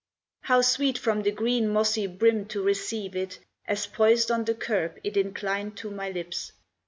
How 0.41 0.61
sweet 0.61 0.97
from 0.97 1.21
the 1.21 1.29
green 1.31 1.67
mossy 1.69 2.07
brim 2.07 2.47
to 2.47 2.63
receive 2.63 3.15
it 3.15 3.37
As 3.67 3.85
poised 3.85 4.31
on 4.31 4.45
the 4.45 4.55
curb 4.55 4.97
it 5.03 5.15
inclined 5.15 5.77
to 5.77 5.91
my 5.91 6.09
lips! 6.09 6.53